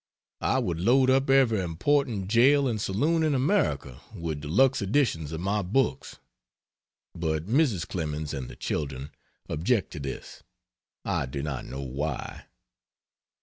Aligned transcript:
I 0.41 0.57
would 0.57 0.79
load 0.79 1.11
up 1.11 1.29
every 1.29 1.59
important 1.61 2.27
jail 2.27 2.67
and 2.67 2.81
saloon 2.81 3.21
in 3.21 3.35
America 3.35 4.01
with 4.15 4.41
de 4.41 4.47
luxe 4.47 4.81
editions 4.81 5.31
of 5.31 5.41
my 5.41 5.61
books. 5.61 6.17
But 7.13 7.45
Mrs. 7.45 7.87
Clemens 7.87 8.33
and 8.33 8.49
the 8.49 8.55
children 8.55 9.11
object 9.47 9.91
to 9.91 9.99
this, 9.99 10.41
I 11.05 11.27
do 11.27 11.43
not 11.43 11.65
know 11.65 11.81
why." 11.83 12.45